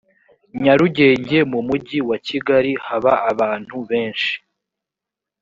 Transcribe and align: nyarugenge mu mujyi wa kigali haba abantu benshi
nyarugenge 0.63 1.37
mu 1.51 1.59
mujyi 1.67 1.99
wa 2.09 2.17
kigali 2.27 2.71
haba 2.85 3.13
abantu 3.31 3.75
benshi 3.89 4.33